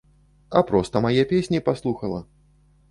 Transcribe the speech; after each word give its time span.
А 0.59 0.63
проста 0.71 1.03
мае 1.07 1.23
песні 1.35 1.63
паслухала! 1.69 2.21